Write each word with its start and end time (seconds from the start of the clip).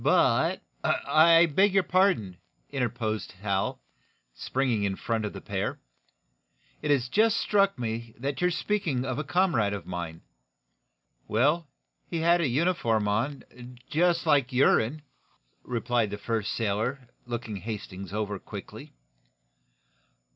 "But" 0.03 0.63
"I 0.83 1.45
beg 1.45 1.75
your 1.75 1.83
pardon," 1.83 2.37
interposed 2.71 3.33
Hal, 3.33 3.79
springing 4.33 4.81
in 4.83 4.95
front 4.95 5.25
of 5.25 5.33
the 5.33 5.41
pair. 5.41 5.79
"It 6.81 6.89
has 6.89 7.07
just 7.07 7.37
struck 7.37 7.77
me 7.77 8.15
that 8.17 8.41
you 8.41 8.47
are 8.47 8.49
speaking 8.49 9.05
of 9.05 9.19
a 9.19 9.23
comrade 9.23 9.73
of 9.73 9.85
mine." 9.85 10.21
"Well, 11.27 11.67
he 12.07 12.17
had 12.21 12.41
a 12.41 12.47
uniform 12.47 13.07
on, 13.07 13.43
just 13.91 14.25
like 14.25 14.51
your'n, 14.51 15.03
replied 15.63 16.09
the 16.09 16.17
first 16.17 16.53
sailor, 16.53 17.07
looking 17.27 17.57
Hal 17.57 17.65
Hastings 17.65 18.11
over 18.11 18.39
quickly. 18.39 18.93